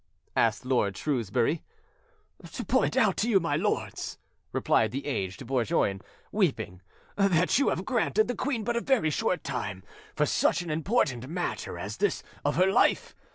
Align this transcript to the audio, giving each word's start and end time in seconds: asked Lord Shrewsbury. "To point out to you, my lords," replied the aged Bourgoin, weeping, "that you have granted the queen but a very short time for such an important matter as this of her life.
asked 0.35 0.65
Lord 0.65 0.97
Shrewsbury. 0.97 1.61
"To 2.53 2.65
point 2.65 2.97
out 2.97 3.15
to 3.17 3.29
you, 3.29 3.39
my 3.39 3.55
lords," 3.55 4.17
replied 4.51 4.89
the 4.89 5.05
aged 5.05 5.45
Bourgoin, 5.45 6.01
weeping, 6.31 6.81
"that 7.17 7.59
you 7.59 7.69
have 7.69 7.85
granted 7.85 8.27
the 8.27 8.33
queen 8.33 8.63
but 8.63 8.75
a 8.75 8.81
very 8.81 9.11
short 9.11 9.43
time 9.43 9.83
for 10.15 10.25
such 10.25 10.63
an 10.63 10.71
important 10.71 11.27
matter 11.27 11.77
as 11.77 11.97
this 11.97 12.23
of 12.43 12.55
her 12.55 12.71
life. 12.71 13.13